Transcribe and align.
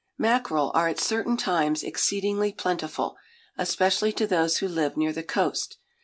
Mackerel 0.17 0.71
are 0.73 0.87
at 0.87 0.99
certain 0.99 1.37
times 1.37 1.83
exceedingly 1.83 2.51
plentiful, 2.51 3.17
especially 3.55 4.11
to 4.13 4.25
those 4.25 4.57
who 4.57 4.67
live 4.67 4.97
near 4.97 5.13
the 5.13 5.21
coast. 5.21 5.77